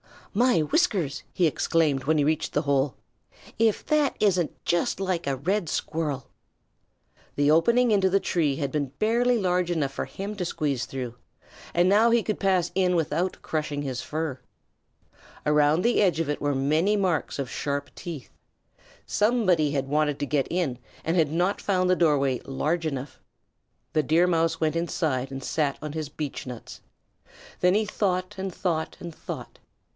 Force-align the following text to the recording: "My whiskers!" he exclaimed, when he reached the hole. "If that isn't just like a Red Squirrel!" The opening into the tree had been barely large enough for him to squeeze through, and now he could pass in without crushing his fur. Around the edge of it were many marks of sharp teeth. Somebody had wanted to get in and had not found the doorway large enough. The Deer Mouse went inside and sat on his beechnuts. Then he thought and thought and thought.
"My 0.33 0.61
whiskers!" 0.61 1.23
he 1.33 1.45
exclaimed, 1.45 2.05
when 2.05 2.17
he 2.17 2.23
reached 2.23 2.53
the 2.53 2.61
hole. 2.61 2.95
"If 3.59 3.85
that 3.87 4.15
isn't 4.21 4.63
just 4.65 4.99
like 4.99 5.27
a 5.27 5.35
Red 5.35 5.67
Squirrel!" 5.69 6.29
The 7.35 7.51
opening 7.51 7.91
into 7.91 8.09
the 8.09 8.19
tree 8.21 8.55
had 8.55 8.71
been 8.71 8.87
barely 8.97 9.37
large 9.37 9.69
enough 9.69 9.91
for 9.91 10.05
him 10.05 10.35
to 10.37 10.45
squeeze 10.45 10.85
through, 10.85 11.15
and 11.73 11.87
now 11.89 12.11
he 12.11 12.23
could 12.23 12.39
pass 12.39 12.71
in 12.73 12.95
without 12.95 13.41
crushing 13.43 13.81
his 13.81 14.01
fur. 14.01 14.39
Around 15.45 15.81
the 15.83 16.01
edge 16.01 16.19
of 16.21 16.29
it 16.29 16.41
were 16.41 16.55
many 16.55 16.95
marks 16.95 17.37
of 17.37 17.49
sharp 17.51 17.93
teeth. 17.93 18.29
Somebody 19.05 19.71
had 19.71 19.87
wanted 19.89 20.17
to 20.19 20.25
get 20.25 20.47
in 20.49 20.79
and 21.03 21.17
had 21.17 21.31
not 21.31 21.61
found 21.61 21.89
the 21.89 21.95
doorway 21.95 22.39
large 22.45 22.85
enough. 22.87 23.19
The 23.93 24.01
Deer 24.01 24.27
Mouse 24.27 24.59
went 24.61 24.77
inside 24.77 25.29
and 25.29 25.43
sat 25.43 25.77
on 25.81 25.91
his 25.91 26.09
beechnuts. 26.09 26.79
Then 27.59 27.75
he 27.75 27.85
thought 27.85 28.35
and 28.37 28.55
thought 28.55 28.95
and 28.99 29.13
thought. 29.13 29.59